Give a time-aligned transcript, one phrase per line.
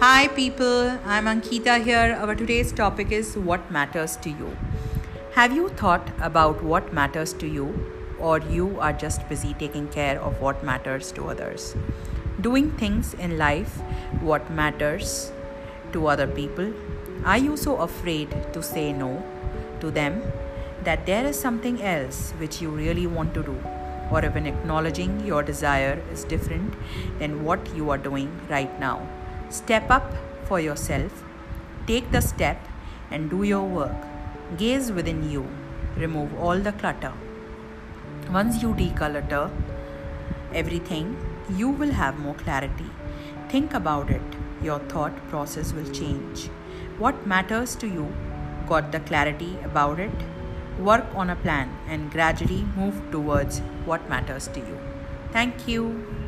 [0.00, 0.98] Hi, people.
[1.06, 2.18] I'm Ankita here.
[2.20, 4.56] Our today's topic is what matters to you.
[5.34, 7.68] Have you thought about what matters to you,
[8.18, 11.76] or you are just busy taking care of what matters to others?
[12.40, 13.78] Doing things in life
[14.20, 15.30] what matters
[15.92, 16.74] to other people?
[17.24, 19.22] Are you so afraid to say no
[19.80, 20.22] to them
[20.82, 23.58] that there is something else which you really want to do?
[24.10, 26.74] Or even acknowledging your desire is different
[27.20, 29.06] than what you are doing right now?
[29.54, 30.06] Step up
[30.46, 31.22] for yourself,
[31.86, 32.58] take the step,
[33.12, 34.00] and do your work.
[34.56, 35.46] Gaze within you,
[35.96, 37.12] remove all the clutter.
[38.32, 39.50] Once you declutter
[40.52, 41.16] everything,
[41.56, 42.90] you will have more clarity.
[43.48, 46.48] Think about it, your thought process will change.
[46.98, 48.12] What matters to you?
[48.66, 50.10] Got the clarity about it?
[50.80, 54.78] Work on a plan and gradually move towards what matters to you.
[55.32, 56.23] Thank you.